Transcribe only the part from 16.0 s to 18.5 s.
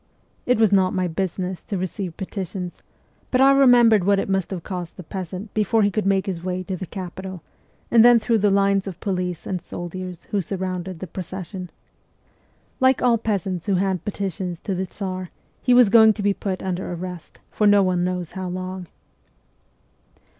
to be put under arrest, for no one knows how